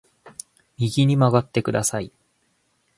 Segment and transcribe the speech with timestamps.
[0.77, 2.11] 右に曲がってください